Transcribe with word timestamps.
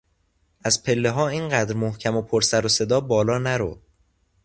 از 0.63 0.83
پلهها 0.83 1.27
اینقدر 1.27 1.75
محکم 1.75 2.15
و 2.17 2.21
پر 2.21 2.41
سر 2.41 2.65
و 2.65 2.69
صدا 2.69 2.99
بالانرو! 3.01 3.81